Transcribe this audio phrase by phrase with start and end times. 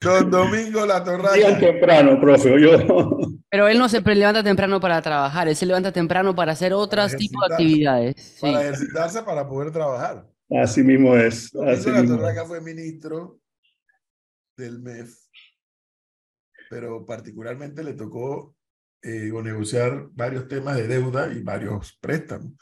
[0.00, 1.34] Don Domingo La Torraca.
[1.34, 2.60] Digan temprano, profe.
[2.60, 3.18] Yo...
[3.50, 7.16] Pero él no se levanta temprano para trabajar, él se levanta temprano para hacer otros
[7.16, 8.38] tipos de actividades.
[8.40, 10.26] Para ejercitarse para poder trabajar.
[10.50, 11.50] Así mismo es.
[11.52, 13.40] Domingo La Torraca fue ministro
[14.56, 15.14] del MEF,
[16.70, 18.54] pero particularmente le tocó
[19.02, 22.52] eh, negociar varios temas de deuda y varios préstamos.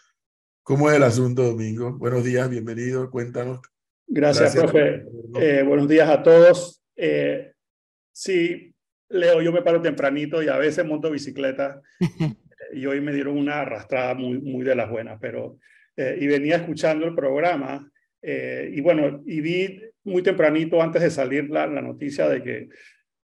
[0.63, 1.93] ¿Cómo es el asunto, Domingo?
[1.93, 3.61] Buenos días, bienvenido, cuéntanos.
[4.07, 5.05] Gracias, profe.
[5.41, 6.86] Eh, buenos días a todos.
[6.97, 7.53] Eh,
[8.13, 8.75] sí,
[9.09, 11.81] Leo, yo me paro tempranito y a veces monto bicicleta
[12.73, 15.59] y hoy me dieron una arrastrada muy, muy de las buenas, pero
[15.97, 17.91] eh, y venía escuchando el programa
[18.23, 22.69] eh, y bueno, y vi muy tempranito antes de salir la, la noticia de que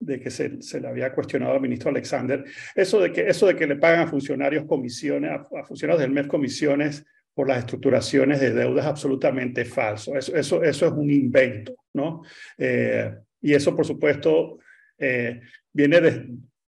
[0.03, 2.45] de que se, se, le había cuestionado al ministro Alexander,
[2.75, 6.27] eso de que, eso de que le pagan a funcionarios comisiones, a, funcionarios del MEF
[6.27, 7.05] comisiones
[7.35, 10.17] por las estructuraciones de deuda es absolutamente falso.
[10.17, 12.23] Eso, eso, eso es un invento, ¿no?
[12.59, 14.61] Eh, y eso, por supuesto,
[14.97, 15.43] eh,
[15.73, 16.29] viene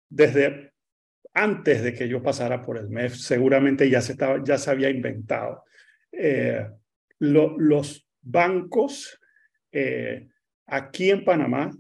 [0.09, 0.73] desde
[1.35, 4.89] antes de que yo pasara por el MEF, seguramente ya se, estaba, ya se había
[4.89, 5.65] inventado.
[6.11, 6.67] Eh,
[7.19, 9.21] los bancos
[9.71, 10.29] eh,
[10.67, 11.71] aquí en Panamá,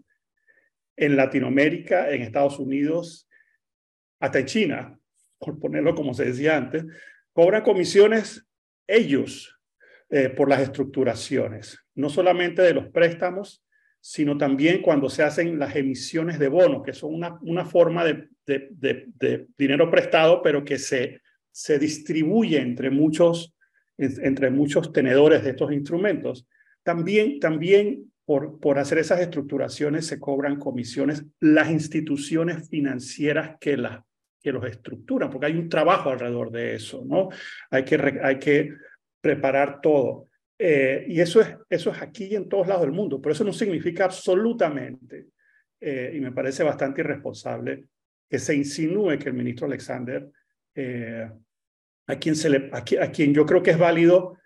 [0.96, 3.28] en Latinoamérica, en Estados Unidos,
[4.20, 4.98] hasta en China,
[5.38, 6.84] por ponerlo como se decía antes,
[7.32, 8.46] cobran comisiones
[8.86, 9.58] ellos
[10.36, 13.64] por las estructuraciones, no solamente de los préstamos,
[14.04, 18.28] sino también cuando se hacen las emisiones de bonos, que son una, una forma de,
[18.44, 21.20] de, dinero prestado, pero que se,
[21.52, 23.54] se distribuye entre muchos,
[23.96, 26.48] entre muchos tenedores de estos instrumentos.
[26.82, 34.04] También, también por, por hacer esas estructuraciones se cobran comisiones las instituciones financieras que, la,
[34.42, 37.28] que los estructuran, porque hay un trabajo alrededor de eso, ¿no?
[37.70, 38.74] Hay que, hay que
[39.20, 40.26] preparar todo.
[40.58, 43.44] Eh, y eso es, eso es aquí y en todos lados del mundo, pero eso
[43.44, 45.28] no significa absolutamente,
[45.80, 47.86] eh, y me parece bastante irresponsable,
[48.28, 50.28] que se insinúe que el ministro Alexander,
[50.74, 51.28] eh,
[52.06, 54.38] a, quien se le, a, quien yo creo que es válido,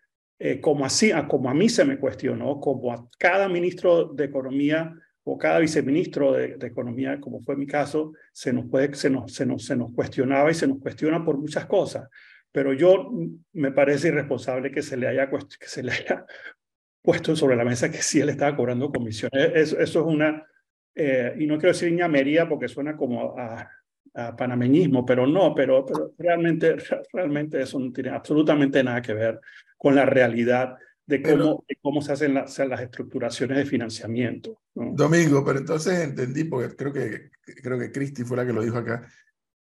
[0.60, 4.94] como, así, a, como a mí se me cuestionó, como a cada ministro de Economía
[5.24, 9.32] o cada viceministro de, de, Economía, como fue mi caso, se nos, puede, se, nos,
[9.32, 12.06] se, nos, se nos cuestionaba y se nos cuestiona por muchas cosas
[12.52, 13.10] pero yo
[13.52, 16.26] me parece irresponsable que se le haya, que se le haya
[17.02, 19.52] puesto sobre la mesa que sí él estaba cobrando comisiones.
[19.54, 20.46] Eso, eso es una,
[20.94, 23.70] eh, y no quiero decir ñamería porque suena como a,
[24.14, 26.76] a panameñismo, pero no, pero, pero, realmente,
[27.12, 29.40] realmente eso no tiene absolutamente nada que ver
[29.76, 34.60] con la realidad de cómo, de cómo se hacen las, las estructuraciones de financiamiento.
[34.74, 37.30] Domingo, pero entonces entendí, porque creo que,
[37.62, 39.06] creo que Cristi fue la que lo dijo acá,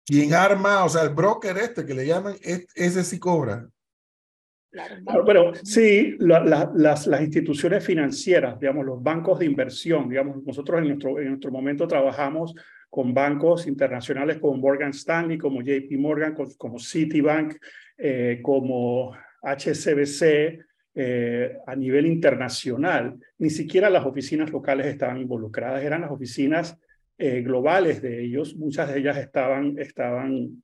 [0.06, 3.68] quien arma, o sea, el broker este que le llaman, ese sí cobra.
[5.24, 11.18] Bueno, sí, las, las, instituciones financieras, digamos, los bancos de inversión, digamos, nosotros en nuestro,
[11.18, 12.54] en nuestro momento trabajamos
[12.90, 17.56] con bancos internacionales como Morgan Stanley, como JP Morgan, como Citibank,
[17.96, 20.60] eh, como HSBC,
[20.94, 23.16] eh, a nivel internacional.
[23.38, 26.78] Ni siquiera las oficinas locales estaban involucradas, eran las oficinas
[27.18, 30.62] eh, globales de ellos, muchas de ellas estaban, estaban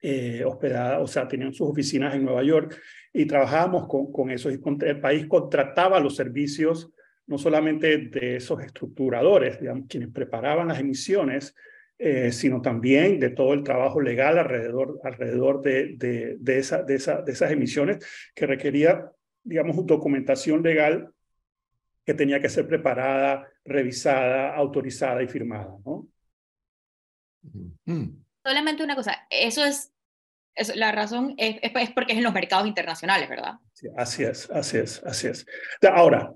[0.00, 2.80] eh, hospedadas, o sea, tenían sus oficinas en Nueva York
[3.12, 4.48] y trabajábamos con, con eso.
[4.48, 6.92] El país contrataba los servicios
[7.28, 11.54] no solamente de esos estructuradores, digamos, quienes preparaban las emisiones,
[11.98, 16.94] eh, sino también de todo el trabajo legal alrededor, alrededor de, de, de, esa, de,
[16.94, 17.98] esa, de esas emisiones
[18.34, 19.10] que requería,
[19.42, 21.10] digamos, documentación legal
[22.08, 26.08] que tenía que ser preparada, revisada, autorizada y firmada, ¿no?
[28.42, 29.92] Solamente una cosa, eso es,
[30.74, 33.56] la razón es, es, porque es en los mercados internacionales, ¿verdad?
[33.74, 35.44] Sí, así es, así es, así es.
[35.82, 36.32] Ahora,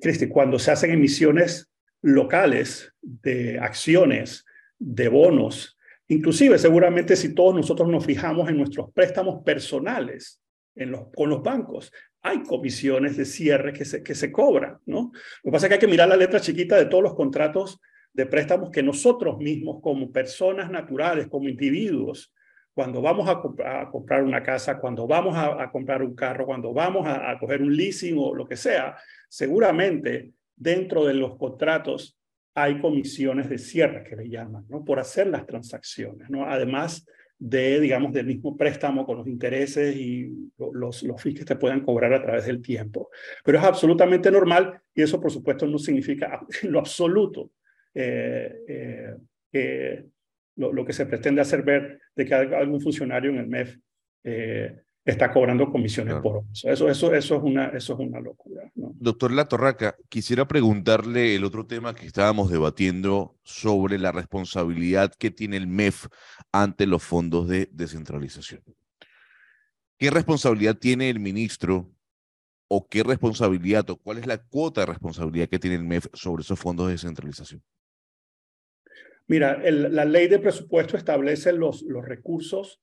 [0.00, 1.68] Cristi, cuando se hacen emisiones
[2.00, 4.44] locales de acciones,
[4.78, 5.76] de bonos,
[6.06, 10.40] inclusive seguramente si todos nosotros nos fijamos en nuestros préstamos personales
[10.74, 15.12] en los, con los bancos, hay comisiones de cierre que se, que se cobran, ¿no?
[15.42, 17.80] Lo que pasa es que hay que mirar la letra chiquita de todos los contratos
[18.12, 22.32] de préstamos que nosotros mismos, como personas naturales, como individuos,
[22.74, 23.40] cuando vamos a,
[23.90, 28.16] comprar una casa, cuando vamos a, comprar un carro, cuando vamos a, coger un leasing
[28.18, 28.96] o lo que sea,
[29.28, 32.18] seguramente dentro de los contratos
[32.54, 34.84] hay comisiones de cierre que le llaman, ¿no?
[34.84, 36.46] Por hacer las transacciones, ¿no?
[36.46, 37.06] Además
[37.44, 41.80] de, digamos, del mismo préstamo con los intereses y los, los fees que te puedan
[41.80, 43.10] cobrar a través del tiempo.
[43.44, 47.50] Pero es absolutamente normal y eso, por supuesto, no significa en lo absoluto
[47.94, 49.16] eh, eh,
[49.50, 50.04] que
[50.54, 53.76] lo, lo, que se pretende hacer ver de que algún funcionario en el MEF
[54.22, 56.68] eh, está cobrando comisiones por eso.
[56.68, 58.70] Eso, eso, eso, es una, eso es una locura.
[58.74, 65.56] Doctor Latorraca, quisiera preguntarle el otro tema que estábamos debatiendo sobre la responsabilidad que tiene
[65.56, 66.06] el MEF
[66.52, 68.62] ante los fondos de descentralización.
[69.98, 71.90] ¿Qué responsabilidad tiene el ministro
[72.68, 76.42] o qué responsabilidad o cuál es la cuota de responsabilidad que tiene el MEF sobre
[76.42, 77.62] esos fondos de descentralización?
[79.26, 82.80] Mira, la ley de presupuesto establece los, los recursos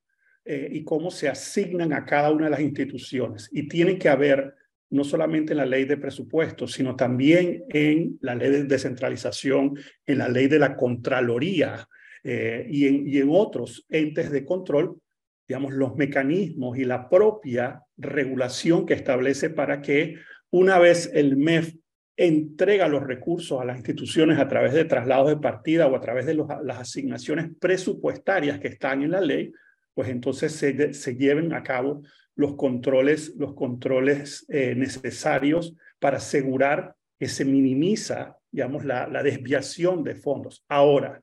[0.51, 3.49] eh, y cómo se asignan a cada una de las instituciones.
[3.51, 4.55] Y tienen que haber,
[4.89, 9.75] no solamente en la ley de presupuesto, sino también en la ley de descentralización,
[10.07, 11.87] en la ley de la Contraloría
[12.23, 14.99] eh, y, en, y en otros entes de control,
[15.47, 20.15] digamos, los mecanismos y la propia regulación que establece para que
[20.49, 21.75] una vez el MEF
[22.17, 26.25] entrega los recursos a las instituciones a través de traslados de partida o a través
[26.25, 29.51] de las asignaciones presupuestarias que están en la ley,
[29.99, 32.03] pues entonces se, se lleven a cabo
[32.33, 40.05] los controles, los controles eh, necesarios para asegurar que se minimiza, digamos, la, la desviación
[40.05, 40.63] de fondos.
[40.69, 41.21] Ahora,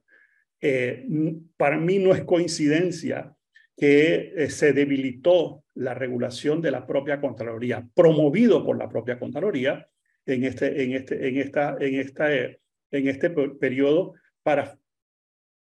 [0.60, 1.08] eh,
[1.56, 3.34] para mí no es coincidencia
[3.78, 9.88] que eh, se debilitó la regulación de la propia Contraloría, promovido por la propia Contraloría
[10.26, 14.12] en este, en este, en esta, en esta, en este periodo
[14.42, 14.78] para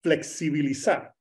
[0.03, 1.14] flexibilizar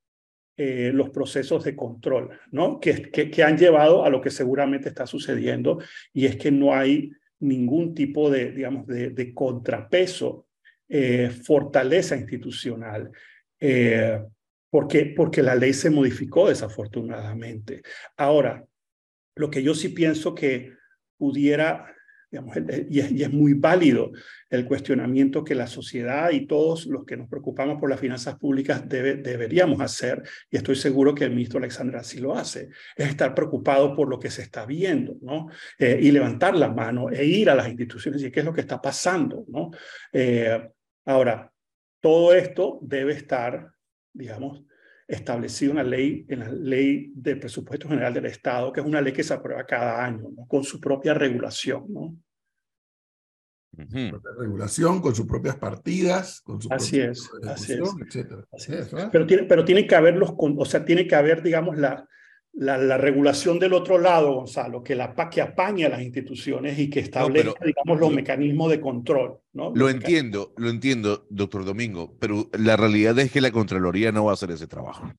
[0.56, 2.79] eh, los procesos de control, ¿no?
[2.79, 5.81] Que, que, han llevado a lo que seguramente está sucediendo
[6.12, 7.11] y es que no hay
[7.41, 10.47] ningún tipo de, digamos, de, contrapeso,
[10.89, 13.11] eh, fortaleza institucional,
[13.59, 14.23] eh,
[14.71, 17.83] porque, porque la ley se modificó desafortunadamente.
[18.17, 18.65] Ahora,
[19.35, 20.73] lo que yo sí pienso que
[21.17, 21.94] pudiera
[22.89, 24.13] y, es, muy válido
[24.51, 28.89] el cuestionamiento que la sociedad y todos los que nos preocupamos por las finanzas públicas
[28.89, 33.95] deberíamos hacer, y estoy seguro que el ministro Alexandra así lo hace, es estar preocupado
[33.95, 35.49] por lo que se está viendo, ¿no?
[35.79, 38.61] Eh, y levantar la mano e ir a las instituciones y qué es lo que
[38.63, 39.71] está pasando, ¿no?
[40.13, 40.71] Eh,
[41.05, 41.51] ahora,
[42.01, 43.71] todo esto debe estar,
[44.13, 44.63] digamos,
[45.07, 49.01] establecido en la ley, en la ley de presupuesto general del Estado, que es una
[49.01, 50.47] ley que se aprueba cada año, ¿no?
[50.47, 51.85] con su propia regulación.
[51.89, 52.17] ¿no?
[54.38, 57.75] Regulación, con sus propias partidas, con su así es, así
[58.73, 58.91] es.
[59.11, 62.09] Pero, tiene, pero tiene que haber los, o sea, tiene que haber, digamos, la,
[62.55, 67.00] la, regulación del otro lado, Gonzalo, que, la, que apañe a las instituciones y que
[67.00, 69.38] establezca, digamos, los mecanismos de control.
[69.53, 69.73] ¿no?
[69.75, 74.32] Lo entiendo, lo entiendo, doctor Domingo, pero la realidad es que la Contraloría no va
[74.32, 75.12] a hacer ese trabajo.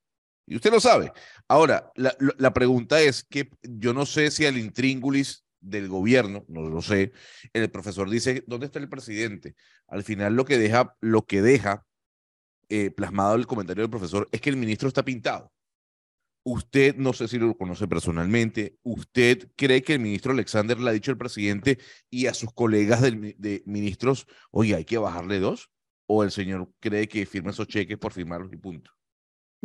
[0.47, 1.11] Y usted lo sabe.
[1.47, 6.69] Ahora, la, la pregunta es que yo no sé si al intríngulis del gobierno, no
[6.69, 7.11] lo sé,
[7.53, 9.55] el profesor dice, ¿dónde está el presidente?
[9.87, 11.85] Al final lo que deja, lo que deja
[12.69, 15.51] eh, plasmado el comentario del profesor es que el ministro está pintado.
[16.43, 20.93] Usted, no sé si lo conoce personalmente, ¿usted cree que el ministro Alexander le ha
[20.93, 21.79] dicho al presidente
[22.11, 25.71] y a sus colegas de ministros, oye, hay que bajarle dos?
[26.07, 28.94] ¿O el señor cree que firma esos cheques por firmarlos y punto?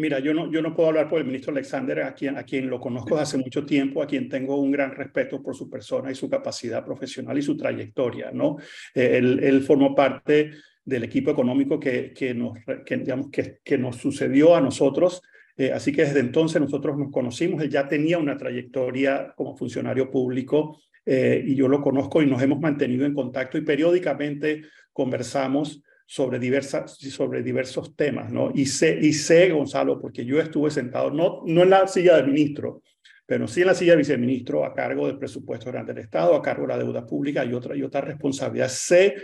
[0.01, 2.71] Mira, yo no, yo no puedo hablar por el ministro Alexander, a quien, a quien
[2.71, 6.11] lo conozco desde hace mucho tiempo, a quien tengo un gran respeto por su persona
[6.11, 8.57] y su capacidad profesional y su trayectoria, ¿no?
[8.95, 10.53] Eh, él, él formó parte
[10.85, 15.23] del equipo económico que, que, nos, que, digamos, que, que nos sucedió a nosotros
[15.61, 20.11] eh, así que desde entonces nosotros nos conocimos, él ya tenía una trayectoria como funcionario
[20.11, 25.83] público eh, y yo lo conozco y nos hemos mantenido en contacto y periódicamente conversamos
[26.11, 28.51] sobre, diversas, sobre diversos temas, ¿no?
[28.53, 32.27] Y sé, y sé, Gonzalo, porque yo estuve sentado, no, no en la silla del
[32.27, 32.83] ministro,
[33.25, 36.43] pero sí en la silla del viceministro a cargo del presupuesto grande del Estado, a
[36.43, 38.67] cargo de la deuda pública y otra, y otra responsabilidad.
[38.67, 39.15] Sé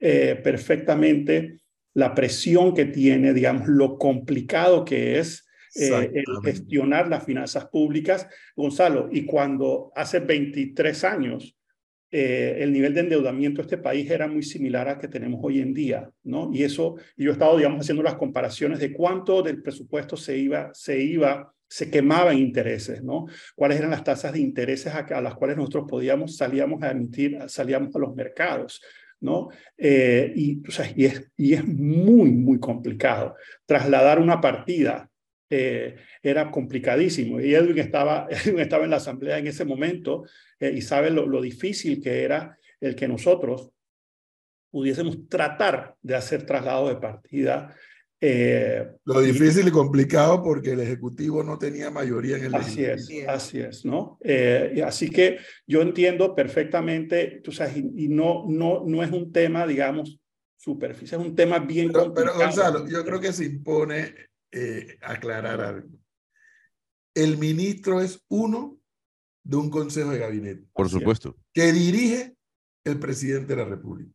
[0.00, 1.60] eh, perfectamente
[1.92, 8.26] la presión que tiene, digamos, lo complicado que es eh, gestionar las finanzas públicas.
[8.56, 11.56] Gonzalo, y cuando hace 23 años
[12.16, 15.58] eh, el nivel de endeudamiento de este país era muy similar al que tenemos hoy
[15.58, 16.48] en día, ¿no?
[16.52, 20.70] Y eso, yo he estado, digamos, haciendo las comparaciones de cuánto del presupuesto se iba,
[20.72, 23.26] se iba, se quemaba en intereses, ¿no?
[23.56, 27.92] Cuáles eran las tasas de intereses a, las cuales nosotros podíamos, salíamos a emitir, salíamos
[27.96, 28.80] a los mercados.
[29.20, 29.48] ¿no?
[29.76, 30.62] Eh, y,
[30.96, 35.10] y, es, y es muy, muy complicado trasladar una partida
[35.56, 37.40] eh, era complicadísimo.
[37.40, 38.26] Y Edwin estaba,
[38.58, 40.24] estaba en la asamblea en ese momento
[40.58, 43.70] eh, y sabe lo, difícil que era el que nosotros
[44.70, 47.72] pudiésemos tratar de hacer traslado de partida.
[48.20, 53.08] Eh, lo difícil y, complicado porque el Ejecutivo no tenía mayoría en el Así es,
[53.28, 54.18] así es, ¿no?
[54.84, 60.18] así que yo entiendo perfectamente, tú sabes, y, no, no, no es un tema, digamos,
[60.56, 64.14] superficial, es un tema bien pero, Pero Gonzalo, yo creo que se impone
[64.56, 65.88] eh, aclarar algo.
[67.12, 68.78] El ministro es uno
[69.42, 70.68] de un consejo de gabinete.
[70.72, 71.36] Por supuesto.
[71.52, 72.36] Que dirige
[72.84, 74.12] el presidente de la República.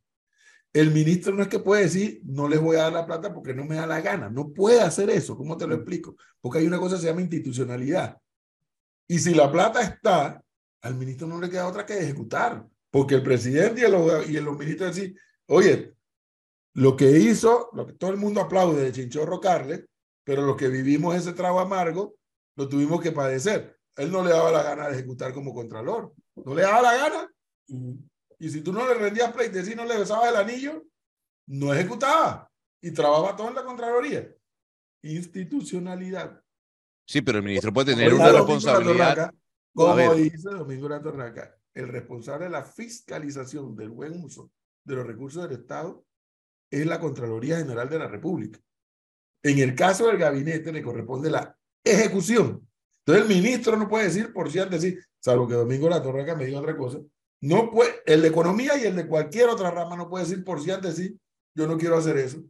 [0.71, 3.53] El ministro no es que puede decir, no les voy a dar la plata porque
[3.53, 4.29] no me da la gana.
[4.29, 5.35] No puede hacer eso.
[5.35, 6.15] ¿Cómo te lo explico?
[6.39, 8.17] Porque hay una cosa que se llama institucionalidad.
[9.09, 10.41] Y si la plata está,
[10.83, 12.65] al ministro no le queda otra que ejecutar.
[12.89, 15.95] Porque el presidente y, los, y los ministros decir, oye,
[16.75, 19.88] lo que hizo, lo que todo el mundo aplaude de Chinchorro Carles,
[20.29, 22.15] pero los que vivimos ese trago amargo,
[22.55, 23.75] lo tuvimos que padecer.
[23.95, 26.13] Él no le daba la gana de ejecutar como contralor.
[26.35, 27.33] No le daba la gana.
[28.37, 30.85] Y si tú no le rendías pleitesía y no le besabas el anillo,
[31.47, 32.47] no ejecutaba.
[32.79, 34.31] Y trabajaba todo en la Contraloría.
[35.01, 36.39] Institucionalidad.
[37.07, 39.33] Sí, pero el ministro puede tener una responsabilidad.
[39.73, 44.51] como dice Domingo Torraca, el responsable de la fiscalización del buen uso
[44.85, 46.05] de los recursos del Estado
[46.69, 48.59] es la Contraloría General de la República.
[49.43, 52.67] En el caso del gabinete le corresponde la ejecución.
[53.05, 56.35] Entonces el ministro no puede decir por si antes decir, salvo que Domingo La Torraca
[56.35, 56.99] me diga otra cosa,
[57.41, 60.61] no puede, el de economía y el de cualquier otra rama no puede decir por
[60.61, 61.17] si antes sí,
[61.55, 62.43] yo no quiero hacer eso.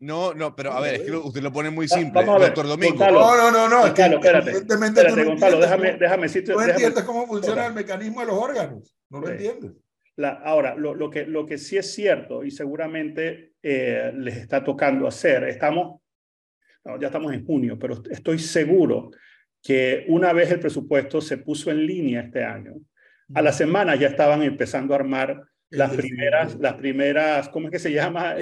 [0.00, 3.04] No, no, pero a ver, es que usted lo pone muy simple, doctor Domingo.
[3.10, 3.80] no, no, no, no.
[3.80, 4.50] Gonzalo, espérate.
[4.52, 8.94] Espérate, Gonzalo, déjame, déjame No entiendes cómo funciona el mecanismo de los órganos.
[9.10, 9.72] No lo entiendes.
[10.16, 14.64] La, ahora, lo, lo, que, lo que sí es cierto y seguramente eh, les está
[14.64, 16.00] tocando hacer, estamos,
[17.00, 19.10] ya estamos en junio, pero estoy seguro
[19.62, 22.74] que una vez el presupuesto se puso en línea este año,
[23.34, 27.78] a la semana ya estaban empezando a armar las primeras, las primeras, ¿cómo es que
[27.78, 28.34] se llama?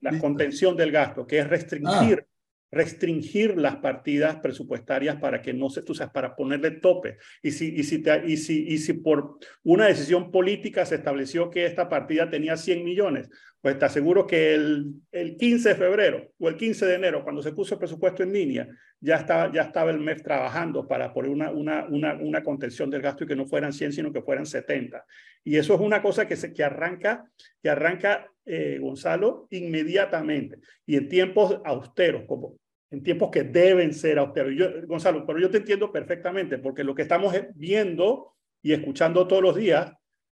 [0.00, 2.35] la, contención del gasto, que es restringir ah
[2.70, 7.18] restringir las partidas presupuestarias para que no se, tú sabes, para ponerle tope.
[7.42, 11.66] Y si, y, si y, si, y si por una decisión política se estableció que
[11.66, 13.28] esta partida tenía 100 millones,
[13.60, 17.42] pues te aseguro que el, el 15 de febrero o el 15 de enero, cuando
[17.42, 18.68] se puso el presupuesto en línea,
[19.00, 23.02] ya estaba, ya estaba el MEF trabajando para poner una, una, una, una contención del
[23.02, 25.04] gasto y que no fueran 100, sino que fueran 70.
[25.44, 27.28] Y eso es una cosa que, se, que arranca,
[27.62, 32.56] que arranca eh, Gonzalo, inmediatamente y en tiempos austeros, como
[32.90, 34.52] en tiempos que deben ser austeros.
[34.56, 39.42] Yo, Gonzalo, pero yo te entiendo perfectamente, porque lo que estamos viendo y escuchando todos
[39.42, 39.92] los días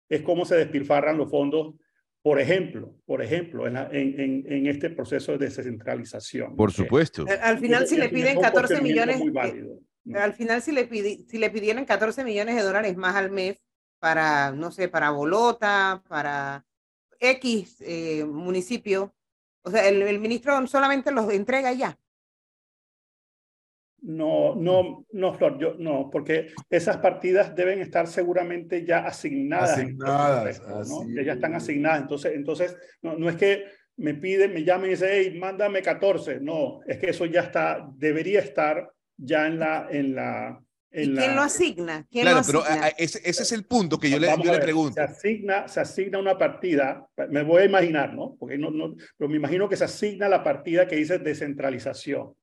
[0.08, 1.76] es cómo se despilfarran los fondos,
[2.22, 6.56] por ejemplo, por ejemplo, en, en, en este proceso de descentralización.
[6.56, 7.24] Por supuesto.
[7.40, 11.84] Al, final, si le piden 14 millones, eh, al final, si le, si le pidieran
[11.84, 13.58] 14 millones de dólares más al MEF
[14.00, 16.66] para, no sé, para Bolota, para
[17.20, 19.14] X eh, municipio,
[19.62, 21.98] o sea, el, ministro solamente los entrega ya.
[24.02, 29.72] No, no, no, Flor, yo no, porque esas partidas deben estar seguramente ya asignadas.
[29.72, 31.22] Asignadas, ¿no?
[31.22, 32.00] ya están asignadas.
[32.00, 36.40] Entonces, entonces no, no es que me piden, me llamen y dicen, hey, mándame 14.
[36.40, 41.36] No, es que eso ya está, debería estar ya en la, en la, ¿Y quién
[41.36, 42.06] lo asigna?
[42.10, 42.64] ¿Quién claro, lo pero
[42.98, 44.94] ese, ese, es el punto que yo le, yo le pregunto.
[44.94, 48.36] Se asigna, se asigna una partida, me voy a imaginar, ¿no?
[48.38, 52.34] Porque no, no, pero me imagino que se asigna la partida que dice descentralización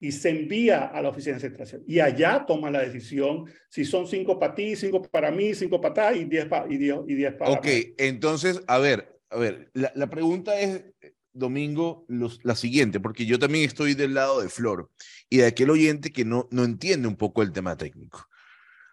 [0.00, 1.84] y se envía a la oficina de descentralización.
[1.86, 6.12] Y allá toma la decisión si son cinco para ti, cinco para mí, cinco para
[6.12, 7.66] ti y diez para, y diez, y diez para Ok,
[7.98, 10.91] entonces, a ver, a ver, la, la pregunta es,
[11.32, 14.90] Domingo, los, la siguiente, porque yo también estoy del lado de Flor
[15.28, 18.28] y de aquel oyente que no, no entiende un poco el tema técnico.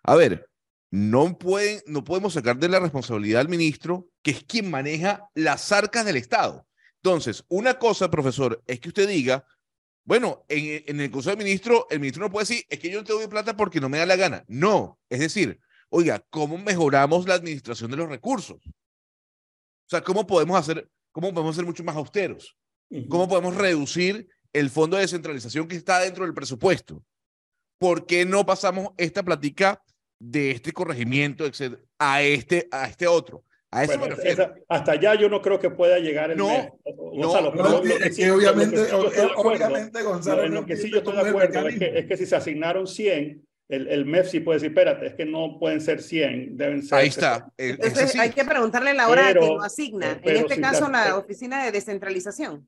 [0.04, 0.50] A ver,
[0.92, 1.38] no,
[1.88, 6.18] no podemos sacar de la responsabilidad al ministro, que es quien maneja las arcas del
[6.18, 6.68] Estado.
[7.04, 9.46] Entonces, una cosa, profesor, es que usted diga,
[10.04, 13.00] bueno, en, en el Consejo de Ministros, el ministro no puede decir, es que yo
[13.00, 14.44] no te doy plata porque no me da la gana.
[14.48, 18.58] No, es decir, oiga, ¿cómo mejoramos la administración de los recursos?
[18.66, 20.90] O sea, ¿cómo podemos hacer,
[21.22, 22.56] cómo podemos ser mucho más austeros?
[23.08, 27.04] ¿Cómo podemos reducir el fondo de descentralización que está dentro del presupuesto.
[27.78, 29.82] ¿Por qué no pasamos esta plática
[30.20, 31.46] de este corregimiento
[32.00, 33.44] a este, a este otro?
[33.72, 34.52] A eso me refiero.
[34.68, 38.92] hasta allá yo no creo que pueda llegar el no, Gonzalo, no, es que obviamente,
[39.36, 40.48] obviamente Gonzalo.
[40.48, 43.48] Lo que sí yo estoy de acuerdo es que, es que si se asignaron 100,
[43.70, 46.98] el, el MEF sí puede decir, espérate, es que no pueden ser 100, deben ser...
[46.98, 47.52] Ahí está.
[47.56, 51.64] Entonces hay que preguntarle la hora pero, que lo asigna, en este caso la oficina
[51.64, 52.68] de descentralización.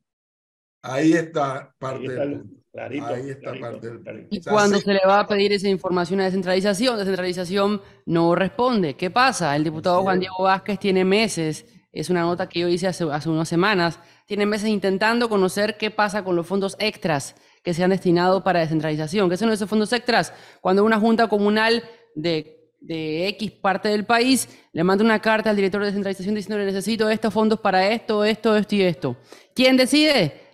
[0.84, 2.44] Ahí está parte del
[2.74, 6.98] Ahí está parte del Y cuando se le va a pedir esa información a descentralización,
[6.98, 8.96] descentralización no responde.
[8.96, 9.56] ¿Qué pasa?
[9.56, 13.28] El diputado Juan Diego Vázquez tiene meses, es una nota que yo hice hace, hace
[13.28, 17.92] unas semanas, tiene meses intentando conocer qué pasa con los fondos extras que se han
[17.92, 19.30] destinado para descentralización.
[19.30, 20.34] ¿Qué son esos fondos extras?
[20.62, 21.84] Cuando una junta comunal
[22.16, 26.64] de, de X parte del país le manda una carta al director de descentralización diciendo
[26.64, 29.18] necesito estos fondos para esto, esto, esto y esto.
[29.56, 30.50] ¿Quién decide?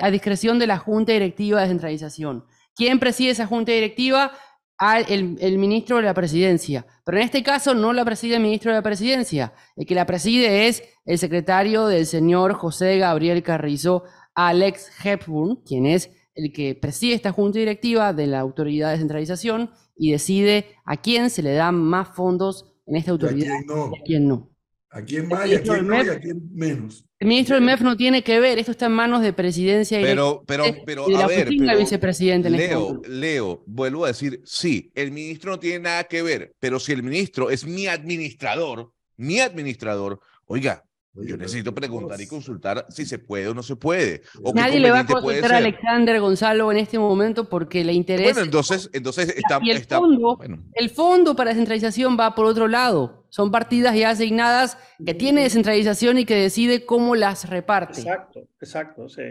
[0.00, 2.46] a discreción de la Junta Directiva de Descentralización.
[2.76, 4.30] ¿Quién preside esa Junta Directiva?
[4.78, 6.86] al el, ministro de la presidencia.
[7.04, 9.52] Pero en este caso no la preside el ministro de la presidencia.
[9.74, 15.86] El que la preside es el secretario del señor José Gabriel Carrizo, Alex Hepburn, quien
[15.86, 20.98] es el que preside esta junta directiva de la autoridad de centralización y decide a
[20.98, 24.50] quién se le dan más fondos en esta autoridad y a quién no.
[24.90, 27.04] A quién más y a quién no y a quién menos.
[27.18, 30.04] El ministro del MEF no tiene que ver, esto está en manos de presidencia y
[30.04, 32.48] pero, pero, pero, de la a ver, vicepresidente.
[32.48, 36.78] Este Leo, Leo, vuelvo a decir, sí, el ministro no tiene nada que ver, pero
[36.78, 40.85] si el ministro es mi administrador, mi administrador, oiga,
[41.24, 44.22] yo necesito preguntar y consultar si se puede o no se puede.
[44.54, 48.32] Nadie le va a consultar a Alexander Gonzalo en este momento porque le interesa.
[48.32, 49.58] Bueno, entonces, entonces está.
[49.62, 50.38] Y el, fondo,
[50.74, 53.26] el fondo para descentralización va por otro lado.
[53.30, 58.00] Son partidas ya asignadas que tiene descentralización y que decide cómo las reparte.
[58.00, 59.22] Exacto, exacto, sí.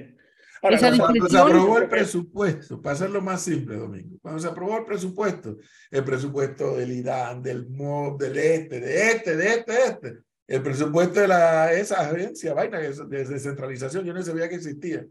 [0.61, 4.85] Ahora, cuando se aprobó el presupuesto, para hacerlo más simple, Domingo, cuando se aprobó el
[4.85, 5.57] presupuesto,
[5.91, 10.61] el presupuesto del IDAN, del MOB, del este, de este, de este, de este, el
[10.61, 15.05] presupuesto de la, esa agencia, vaina de descentralización, yo no sabía que existía.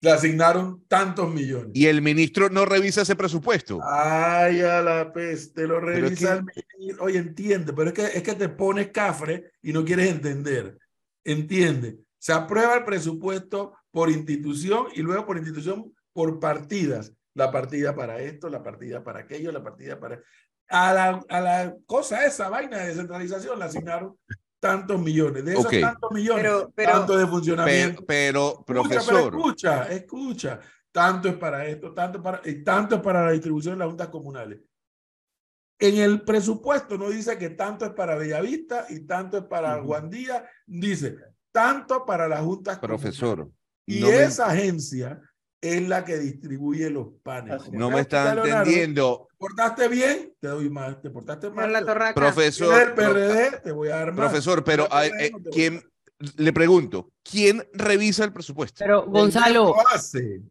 [0.00, 1.70] Le asignaron tantos millones.
[1.72, 3.78] Y el ministro no revisa ese presupuesto.
[3.82, 7.04] Ay, a la peste, lo revisa el ministro.
[7.04, 10.76] Oye, entiende, pero es que, es que te pones cafre y no quieres entender.
[11.24, 11.98] Entiende.
[12.18, 17.12] Se aprueba el presupuesto por institución y luego por institución por partidas.
[17.34, 20.20] La partida para esto, la partida para aquello, la partida para...
[20.68, 24.16] A la, a la cosa esa, vaina de descentralización, la asignaron
[24.66, 25.44] tantos millones.
[25.44, 28.04] De esos tantos millones, tanto de funcionamiento.
[28.06, 29.34] Pero, profesor.
[29.34, 30.60] escucha, escucha.
[30.92, 34.08] Tanto es para esto, tanto para, y tanto es para la distribución de las juntas
[34.08, 34.60] comunales.
[35.78, 40.48] En el presupuesto no dice que tanto es para Bellavista y tanto es para Guandía,
[40.66, 41.18] dice
[41.56, 43.50] tanto para las juntas Profesor.
[43.86, 45.18] Y esa agencia
[45.60, 47.70] es la que distribuye los panes.
[47.72, 49.28] No me está entendiendo.
[49.30, 50.34] ¿Te portaste bien?
[50.40, 51.00] Te doy más.
[51.00, 52.12] ¿Te portaste mal?
[52.14, 52.82] Profesor.
[52.82, 54.16] El PRD, te voy a dar más.
[54.16, 55.82] Profesor, pero eh, ¿quién,
[56.18, 58.78] le pregunto, ¿quién revisa el presupuesto?
[58.78, 59.74] Pero Gonzalo,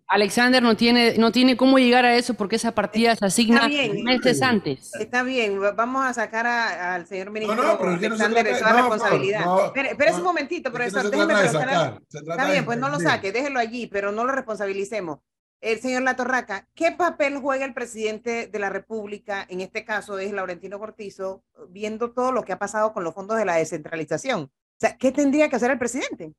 [0.07, 3.67] Alexander no tiene, no tiene cómo llegar a eso porque esa partida se asigna
[4.03, 4.93] meses antes.
[4.99, 9.71] Está bien, vamos a sacar al señor ministro no, no, pero Alexander esa responsabilidad.
[9.75, 12.01] Espera un momentito, profesor, déjeme preguntar.
[12.11, 15.19] Está bien, pues no lo saque, déjelo allí, pero no lo responsabilicemos.
[15.61, 20.31] El señor Latorraca, ¿qué papel juega el presidente de la República, en este caso es
[20.31, 24.51] Laurentino Cortizo, viendo todo lo que ha pasado con los fondos de la descentralización?
[24.75, 26.33] O sea, ¿qué tendría que hacer el presidente?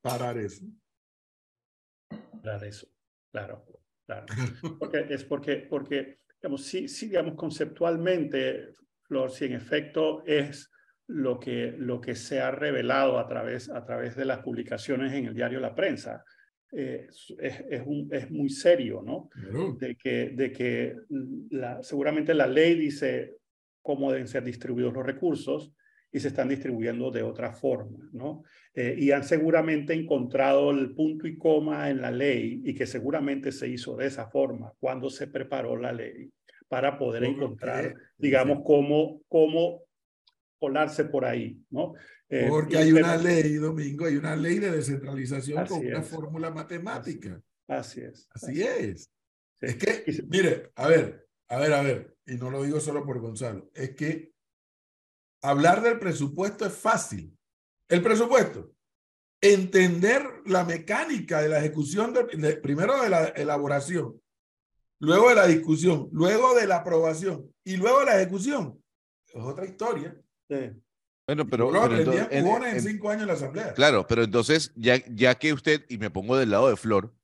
[0.00, 0.64] Parar eso.
[2.42, 2.88] Parar eso,
[3.30, 3.64] claro,
[4.06, 4.26] claro.
[4.78, 10.70] Porque, es porque, porque digamos, sí, sí, digamos, conceptualmente, Flor, si en efecto es
[11.08, 15.26] lo que, lo que se ha revelado a través, a través de las publicaciones en
[15.26, 16.24] el diario La Prensa,
[16.72, 17.06] eh,
[17.38, 19.28] es, es, un, es, muy serio, ¿no?
[19.78, 20.96] De que, de que
[21.50, 23.36] la, seguramente la ley dice
[23.82, 25.74] cómo deben ser distribuidos los recursos,
[26.12, 28.44] y se están distribuyendo de otra forma, ¿no?
[28.74, 33.50] Eh, y han seguramente encontrado el punto y coma en la ley y que seguramente
[33.50, 36.30] se hizo de esa forma cuando se preparó la ley
[36.68, 39.82] para poder encontrar, digamos, cómo, cómo
[40.58, 41.94] colarse por ahí, ¿no?
[42.28, 47.42] Eh, Porque hay una ley, Domingo, hay una ley de descentralización con una fórmula matemática.
[47.68, 48.28] Así, es.
[48.32, 49.10] Así, es.
[49.60, 53.20] Es que, mire, a ver, a ver, a ver, y no lo digo solo por
[53.20, 54.31] Gonzalo, es que
[55.42, 57.36] hablar del presupuesto es fácil.
[57.88, 58.72] El presupuesto,
[59.40, 64.20] entender la mecánica de la ejecución, de, primero de la elaboración,
[65.00, 68.80] luego de la discusión, luego de la aprobación y luego de la ejecución,
[69.26, 70.16] es otra historia.
[71.26, 71.70] Bueno, pero,
[72.30, 73.74] en, cinco años en la asamblea.
[73.74, 77.14] Claro, pero entonces, ya, ya que usted, y me pongo del lado de Flor,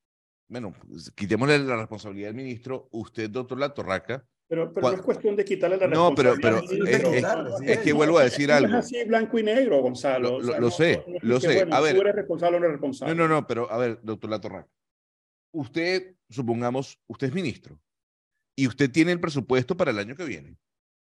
[0.48, 5.36] bueno, pues, quitémosle la responsabilidad al ministro, usted, doctor Latorraca, pero, pero no es cuestión
[5.36, 6.52] de quitarle la no, responsabilidad.
[6.52, 8.68] No, pero, es, es, que vuelvo a decir algo.
[8.68, 10.40] No es así blanco y negro, Gonzalo.
[10.40, 11.66] Lo, sé, lo sé.
[11.70, 13.14] a ver, tú eres responsable o no eres responsable.
[13.14, 14.68] No, no, no, pero a ver, doctor Latorraca.
[15.52, 17.78] Usted, supongamos, usted es ministro
[18.56, 20.56] y usted tiene el presupuesto para el año que viene.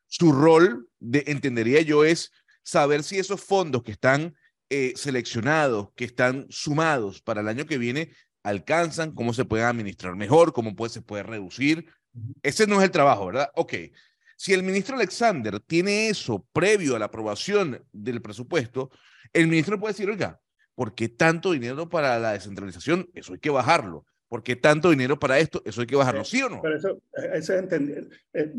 [0.07, 4.35] Su rol, de, entendería yo, es saber si esos fondos que están
[4.71, 8.11] eh, seleccionados, que están sumados para el año que viene,
[8.43, 11.87] alcanzan, cómo se pueden administrar mejor, cómo puede, se puede reducir
[12.43, 13.51] ese no es el trabajo, ¿verdad?
[13.55, 13.75] Ok.
[14.37, 18.91] Si el ministro Alexander tiene eso previo a la aprobación del presupuesto,
[19.33, 20.41] el ministro puede decir, oiga,
[20.75, 23.09] ¿por qué tanto dinero para la descentralización?
[23.15, 24.05] Eso hay que bajarlo.
[24.29, 25.63] ¿Por qué tanto dinero para esto?
[25.65, 26.61] Eso hay que bajarlo, ¿sí o no?
[26.61, 27.01] Pero eso,
[27.33, 28.09] eso es entender.
[28.33, 28.53] Eh,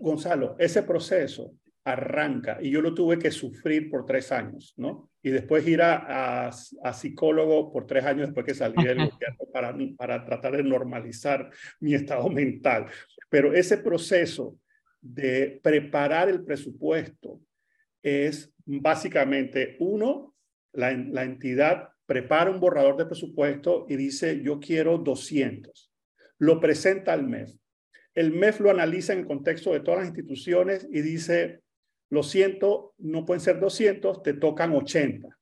[0.00, 1.52] Gonzalo, ese proceso
[1.84, 5.10] arranca y yo lo tuve que sufrir por tres años, ¿no?
[5.22, 9.76] Y después ir a, a, psicólogo por tres años después que salí del gobierno para,
[9.96, 12.86] para tratar de normalizar mi estado mental.
[13.28, 14.58] Pero ese proceso
[15.00, 17.40] de preparar el presupuesto
[18.02, 20.34] es básicamente, uno,
[20.72, 25.92] la, la entidad prepara un borrador de presupuesto y dice, yo quiero 200.
[26.38, 27.50] Lo presenta al MEF.
[28.14, 31.61] El MEF lo analiza en el contexto de todas las instituciones y dice,
[32.12, 35.34] lo siento, no pueden ser 200, te tocan 80.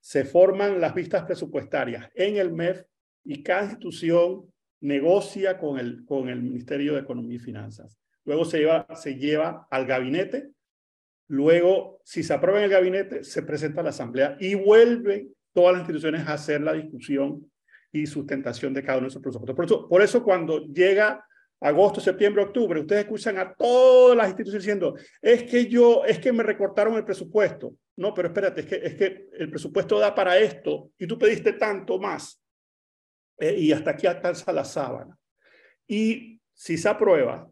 [0.00, 2.82] Se forman las vistas presupuestarias en el MEF
[3.24, 4.44] y cada institución
[4.80, 7.98] negocia con el, con el Ministerio de Economía y Finanzas.
[8.26, 10.50] Luego se lleva, se lleva al gabinete.
[11.26, 15.72] Luego, si se aprueba en el gabinete, se presenta a la Asamblea y vuelven todas
[15.72, 17.50] las instituciones a hacer la discusión
[17.92, 19.86] y sustentación de cada uno de presupuestos.
[19.88, 21.26] Por eso cuando llega
[21.60, 26.32] agosto, septiembre, octubre, ustedes escuchan a todas las instituciones diciendo, es que yo, es que
[26.32, 27.74] me recortaron el presupuesto.
[27.96, 31.52] No, pero espérate, es que, es que el presupuesto da para esto y tú pediste
[31.52, 32.42] tanto más.
[33.38, 35.18] Eh, y hasta aquí alcanza la sábana.
[35.86, 37.50] Y si se aprueba,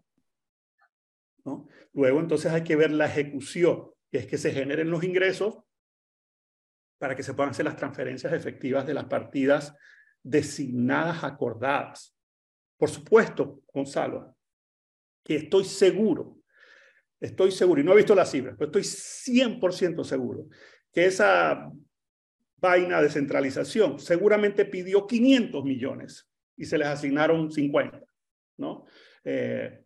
[1.93, 5.59] luego entonces hay que ver la ejecución, que es que se generen los ingresos
[6.99, 9.75] para que se puedan hacer las transferencias efectivas de las partidas
[10.23, 12.18] designadas, acordadas.
[12.79, 14.37] Por supuesto, Gonzalo,
[15.25, 16.39] que estoy seguro,
[17.21, 20.47] estoy seguro, y no he visto las cifras, pero estoy 100% seguro
[20.93, 21.71] que esa
[22.57, 28.01] vaina de centralización seguramente pidió 500 millones y se les asignaron 50,
[28.59, 28.87] ¿no?
[29.25, 29.85] Eh,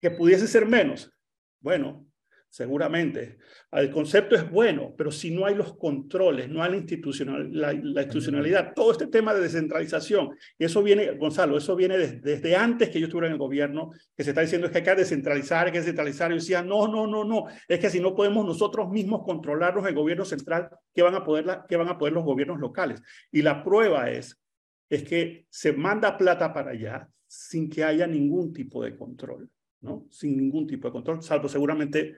[0.00, 1.12] que pudiese ser menos.
[1.60, 2.09] Bueno,
[2.50, 3.38] seguramente.
[3.70, 7.72] El concepto es bueno, pero si no hay los controles, no hay la, institucional, la,
[7.72, 13.06] institucionalidad, todo este tema de descentralización, eso viene, Gonzalo, eso viene desde, antes que yo
[13.06, 15.78] estuviera en el gobierno, que se está diciendo es que hay que descentralizar, hay que
[15.78, 16.30] descentralizar.
[16.30, 19.94] Yo decía, no, no, no, no, es que si no podemos nosotros mismos controlarnos el
[19.94, 23.00] gobierno central, ¿qué van a poder, qué van a poder los gobiernos locales?
[23.30, 24.40] Y la prueba es,
[24.88, 29.48] es que se manda plata para allá sin que haya ningún tipo de control,
[29.82, 30.08] ¿no?
[30.10, 32.16] Sin ningún tipo de control, salvo seguramente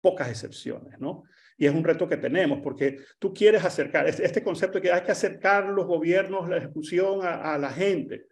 [0.00, 1.24] pocas excepciones, ¿no?
[1.56, 5.02] Y es un reto que tenemos, porque tú quieres acercar, este concepto de que hay
[5.02, 8.26] que acercar los gobiernos, la ejecución a, la gente,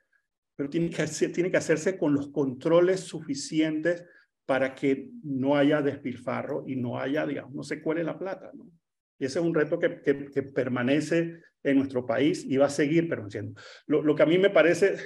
[0.57, 4.05] pero tiene que, tiene que hacerse con los controles suficientes
[4.47, 8.71] para que no haya despilfarro y no haya, digamos, no se cuele la plata, ¿no?
[9.19, 13.09] Y ese es un reto que, que, permanece en nuestro país y va a seguir
[13.09, 13.61] permaneciendo.
[13.87, 14.97] Lo, lo que a mí me parece,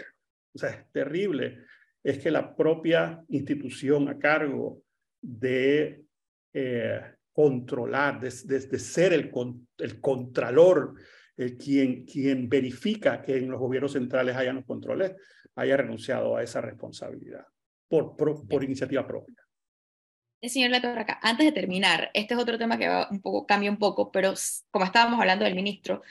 [0.55, 1.65] o sea, es terrible,
[2.05, 4.83] es que la propia institución a cargo
[5.23, 6.05] de
[6.53, 7.01] eh,
[7.33, 9.31] controlar, de, ser el,
[9.79, 10.95] el contralor,
[11.37, 15.15] el quien, quien verifica que en los gobiernos centrales hayan los controles,
[15.55, 17.47] haya renunciado a esa responsabilidad
[17.89, 19.37] por, por, iniciativa propia.
[20.41, 23.71] Eh, señor acá antes de terminar, este es otro tema que va un poco, cambia
[23.71, 24.35] un poco, pero
[24.71, 26.03] como estábamos hablando del ministro,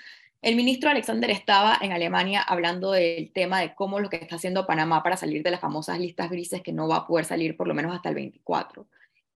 [0.41, 4.65] el ministro Alexander estaba en Alemania hablando del tema de cómo lo que está haciendo
[4.65, 7.67] Panamá para salir de las famosas listas grises que no va a poder salir por
[7.67, 8.87] lo menos hasta el 24.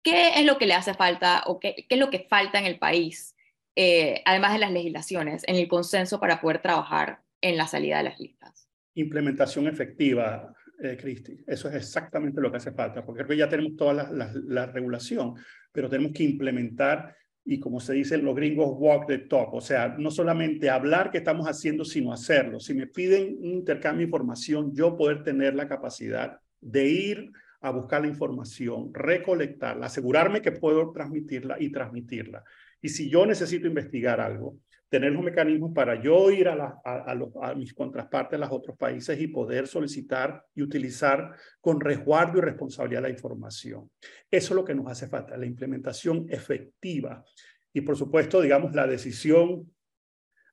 [0.03, 2.65] ¿Qué es lo que le hace falta o qué, qué es lo que falta en
[2.65, 3.35] el país,
[3.75, 8.03] eh, además de las legislaciones, en el consenso para poder trabajar en la salida de
[8.03, 8.69] las listas?
[8.95, 11.39] Implementación efectiva, eh, Cristi.
[11.47, 15.35] Eso es exactamente lo que hace falta, porque ya tenemos toda la, regulación,
[15.71, 19.95] pero tenemos que implementar y como se dice los gringos, walk the talk, o sea,
[19.97, 22.59] no solamente hablar qué estamos haciendo, sino hacerlo.
[22.59, 27.31] Si me piden un intercambio de información, yo poder tener la capacidad de ir
[27.63, 32.43] a buscar la información, recolectarla, asegurarme que puedo transmitirla y transmitirla.
[32.81, 34.57] Y si yo necesito investigar algo,
[34.89, 39.27] tener los mecanismos para yo ir a, a, mis contrapartes, a los otros países y
[39.27, 43.89] poder solicitar y utilizar con resguardo y responsabilidad la información.
[44.29, 47.23] Eso es lo que nos hace falta, la implementación efectiva.
[47.71, 49.71] Y por supuesto, digamos, la decisión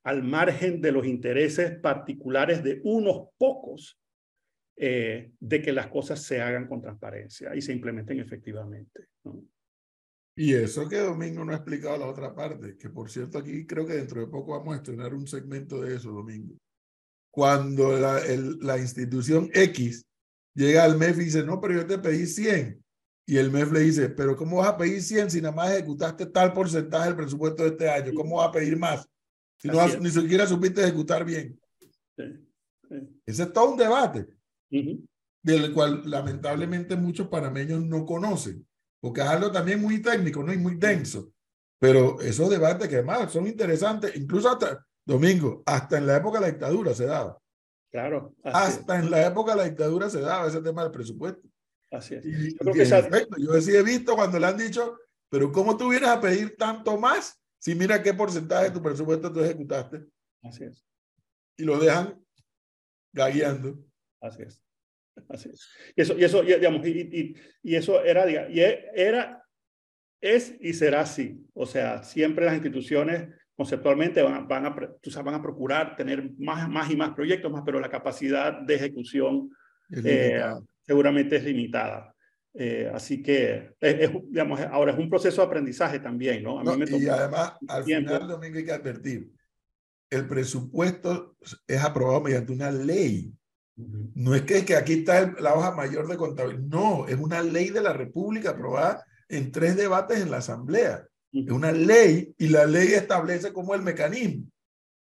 [0.04, 3.99] al margen de los intereses particulares de unos pocos
[4.82, 9.08] eh, de que las cosas se hagan con transparencia y se implementen efectivamente.
[10.34, 13.86] Y eso que Domingo no ha explicado la otra parte, que por cierto aquí creo
[13.86, 16.56] que dentro de poco vamos a estrenar un segmento de eso, Domingo.
[17.30, 18.22] Cuando la,
[18.60, 20.02] la institución X
[20.54, 22.82] llega al MEF y dice, no, pero yo te pedí 100.
[23.26, 26.24] Y el MEF le dice, pero ¿cómo vas a pedir 100 si nada más ejecutaste
[26.24, 28.14] tal porcentaje del presupuesto de este año?
[28.14, 29.06] ¿Cómo vas a pedir más?
[29.58, 31.60] Si no ni siquiera supiste ejecutar bien.
[33.26, 34.39] Ese es todo un debate
[34.70, 38.66] del cual lamentablemente muchos panameños no conocen,
[39.00, 40.52] porque es algo también muy técnico, ¿no?
[40.52, 41.32] y muy denso.
[41.78, 46.46] Pero esos debates que además son interesantes, incluso hasta, Domingo, hasta en la época de
[46.46, 47.38] la dictadura se daba.
[47.90, 48.34] Claro.
[48.44, 51.48] Hasta en la época de la dictadura se daba ese tema del presupuesto.
[51.90, 52.24] Así es.
[52.24, 54.96] Y, yo, yo sí he visto cuando le han dicho,
[55.28, 59.32] pero ¿cómo tú vienes a pedir tanto más si mira qué porcentaje de tu presupuesto
[59.32, 60.06] tú ejecutaste?
[60.42, 60.84] Así es.
[61.56, 62.22] Y lo dejan
[63.12, 63.78] gagueando.
[64.20, 64.62] Así es.
[65.28, 65.68] Así es.
[65.96, 69.42] Y eso, y eso, digamos, y, y, y eso era, y era,
[70.20, 71.46] es y será así.
[71.54, 74.70] O sea, siempre las instituciones conceptualmente van a, van a,
[75.22, 79.50] van a procurar tener más, más y más proyectos, más, pero la capacidad de ejecución
[80.04, 80.42] eh,
[80.86, 82.14] seguramente es limitada.
[82.54, 86.58] Eh, así que, es, digamos, ahora es un proceso de aprendizaje también, ¿no?
[86.58, 89.30] A mí me y además, al final, Domingo, hay que advertir,
[90.10, 93.32] el presupuesto es aprobado mediante una ley.
[94.14, 97.70] No es que, que aquí está la hoja mayor de contabilidad, no, es una ley
[97.70, 101.06] de la República aprobada en tres debates en la Asamblea.
[101.32, 104.46] Es una ley y la ley establece como el mecanismo.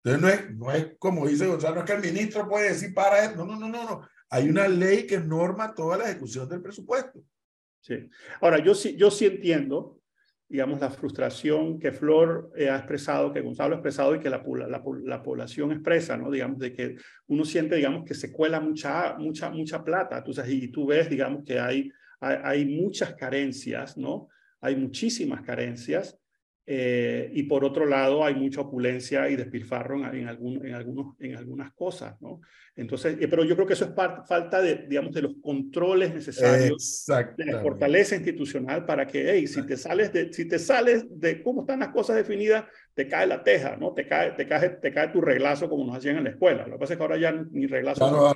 [0.03, 2.93] Entonces no es, no es como dice Gonzalo, no es que el ministro puede decir
[2.93, 3.45] para esto.
[3.45, 4.07] No, no, no, no, no.
[4.29, 7.23] Hay una ley que norma toda la ejecución del presupuesto.
[7.81, 8.09] Sí.
[8.41, 9.99] Ahora, yo sí, yo sí entiendo,
[10.53, 14.43] digamos, la frustración que Flor eh, ha expresado, que Gonzalo ha expresado y que la,
[14.67, 16.29] la, la, población expresa, ¿no?
[16.29, 20.19] Digamos, de que uno siente, digamos, que se cuela mucha, mucha, mucha plata.
[20.19, 24.29] Entonces, y tú ves, digamos, que hay, hay, hay muchas carencias, ¿no?
[24.63, 26.17] hay muchísimas carencias
[26.65, 31.15] eh, y por otro lado hay mucha opulencia y despilfarro en, en, algún, en, algunos,
[31.19, 32.39] en algunas cosas, ¿no?
[32.75, 37.05] Entonces, eh, pero yo creo que eso es falta de, digamos, de los controles necesarios,
[37.37, 41.43] de la fortaleza institucional para que, hey, si te sales de, si te sales de
[41.43, 43.93] cómo están las cosas definidas, te cae la teja, ¿no?
[43.93, 46.65] Te cae, te cae, te cae tu reglazo como nos hacían en la escuela.
[46.65, 48.05] Lo que pasa es que ahora ya ni reglazo.
[48.05, 48.33] Ya no da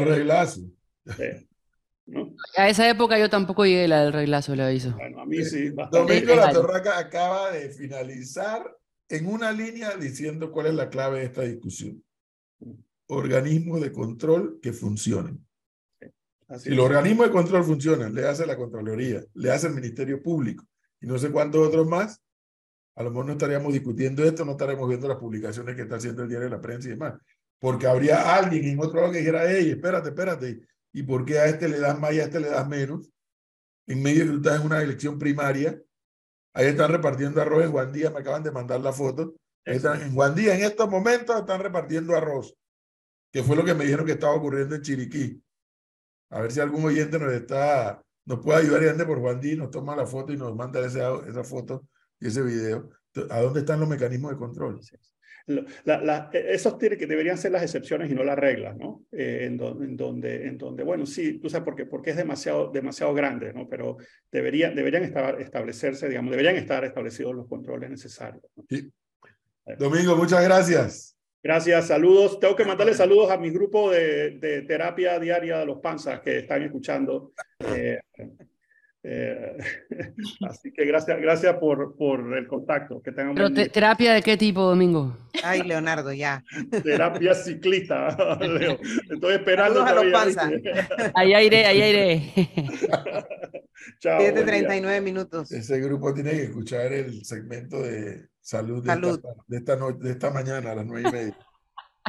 [2.07, 2.35] reglazo.
[2.55, 4.93] A esa época yo tampoco llegué la del reglazo, le aviso.
[4.95, 5.71] Bueno, a mí sí.
[5.91, 8.75] Domingo La Torraca acaba de finalizar
[9.09, 12.03] en una línea diciendo cuál es la clave de esta discusión.
[13.07, 15.45] Organismos de control que funcionen.
[16.57, 20.65] si los organismos de control funcionan, le hace la Contraloría, le hace el Ministerio Público
[20.99, 22.21] y no sé cuántos otros más,
[22.95, 26.23] a lo mejor no estaríamos discutiendo esto, no estaríamos viendo las publicaciones que está haciendo
[26.23, 27.13] el diario de la prensa y demás.
[27.59, 30.61] Porque habría alguien en otro lado que dijera, hey, espérate, espérate,
[30.97, 33.07] y por qué a este le das más y a este le das menos.
[33.85, 35.79] En medio de que tú estás en una elección primaria,
[36.53, 39.35] ahí están repartiendo arroz en Guandía, me acaban de mandar la foto.
[39.63, 42.57] Están, en Guandía en estos momentos están repartiendo arroz,
[43.31, 45.43] que fue lo que me dijeron que estaba ocurriendo en Chiriquí.
[46.31, 49.69] A ver si algún oyente nos está, nos puede ayudar y ande por Guandí, nos
[49.69, 51.87] toma la foto y nos manda esa, esa foto
[52.19, 52.89] y ese video.
[53.29, 54.81] ¿A dónde están los mecanismos de control?
[55.85, 59.05] La, e, esos tienen que deberían ser las excepciones y no las reglas, ¿no?
[59.11, 62.69] Eh, en, en, donde, en donde, bueno, sí, tú sabes por qué, porque es demasiado,
[62.69, 63.67] demasiado grande, ¿no?
[63.69, 63.97] Pero
[64.31, 68.43] debería, deberían estar, establecerse, digamos, deberían estar establecidos los controles necesarios.
[68.69, 68.91] Sí.
[69.77, 71.17] Domingo, muchas gracias.
[71.41, 72.39] Gracias, saludos.
[72.39, 76.39] Tengo que mandarle saludos a mi grupo de, de terapia diaria de los panzas que
[76.39, 77.31] están escuchando.
[77.73, 77.99] Eh,
[79.03, 79.57] eh,
[80.49, 83.01] así que gracias, gracias por, por el contacto.
[83.01, 85.15] Que tengan Pero terapia de qué tipo, Domingo?
[85.43, 86.43] Ay, Leonardo, ya.
[86.83, 88.79] Terapia ciclista, Leo.
[89.09, 89.83] Estoy esperando.
[89.83, 90.37] A los
[91.15, 92.33] ahí iré, ahí iré.
[93.99, 94.19] Chao.
[94.19, 95.51] 7.39 minutos.
[95.51, 100.11] Ese grupo tiene que escuchar el segmento de salud de, Esta, de, esta, noche, de
[100.11, 101.37] esta mañana a las nueve y media,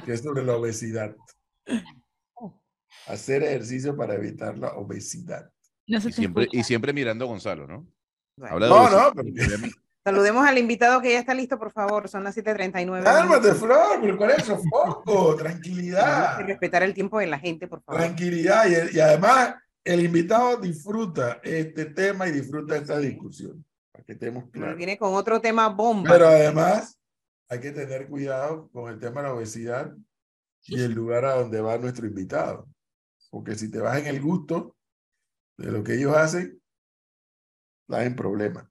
[0.05, 1.15] que es sobre la obesidad.
[3.07, 5.51] Hacer ejercicio para evitar la obesidad
[5.89, 7.87] y, siempre, y siempre mirando a Gonzalo, ¿no?
[8.37, 9.13] no, no,
[10.05, 12.09] Saludemos al invitado que ya está listo, por favor.
[12.09, 13.03] Son las 7:39.
[13.03, 14.59] Cálmate, Flor, pero ¿cuál es eso?
[14.71, 16.41] Foco, tranquilidad.
[16.47, 18.01] respetar el tiempo de la gente, por favor.
[18.01, 18.65] Tranquilidad.
[18.91, 23.63] Y, además, el invitado disfruta este tema y disfruta esta discusión.
[23.93, 24.77] Para que estemos claros.
[24.77, 26.11] Viene con otro tema bomba.
[26.11, 26.99] Pero además,
[27.51, 29.93] hay que tener cuidado con el tema de la obesidad
[30.65, 32.67] y el lugar a donde va nuestro invitado.
[33.31, 34.78] Porque si te vas en el gusto,
[35.59, 36.63] de lo que ellos hacen,
[37.89, 38.67] da en problemas.